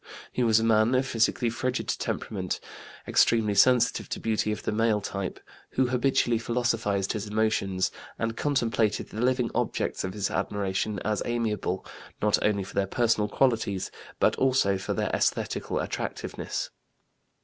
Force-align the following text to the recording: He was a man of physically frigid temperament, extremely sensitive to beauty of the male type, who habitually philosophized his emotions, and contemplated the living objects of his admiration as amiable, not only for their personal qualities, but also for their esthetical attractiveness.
He 0.31 0.41
was 0.41 0.59
a 0.59 0.63
man 0.63 0.95
of 0.95 1.05
physically 1.05 1.51
frigid 1.51 1.87
temperament, 1.87 2.59
extremely 3.07 3.53
sensitive 3.53 4.09
to 4.09 4.19
beauty 4.19 4.51
of 4.51 4.63
the 4.63 4.71
male 4.71 4.99
type, 4.99 5.39
who 5.73 5.85
habitually 5.89 6.39
philosophized 6.39 7.13
his 7.13 7.27
emotions, 7.27 7.91
and 8.17 8.35
contemplated 8.35 9.09
the 9.09 9.21
living 9.21 9.51
objects 9.53 10.03
of 10.03 10.15
his 10.15 10.31
admiration 10.31 10.97
as 11.05 11.21
amiable, 11.23 11.85
not 12.19 12.43
only 12.43 12.63
for 12.63 12.73
their 12.73 12.87
personal 12.87 13.27
qualities, 13.29 13.91
but 14.19 14.35
also 14.37 14.75
for 14.79 14.95
their 14.95 15.11
esthetical 15.13 15.77
attractiveness. 15.79 16.71